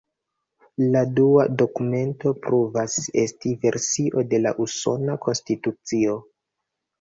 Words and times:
La 0.93 1.01
dua 1.17 1.43
dokumento 1.61 2.31
pruvas 2.45 2.95
esti 3.25 3.53
versio 3.67 4.25
de 4.33 4.41
la 4.47 4.55
Usona 4.67 5.19
Konstitucio. 5.27 6.19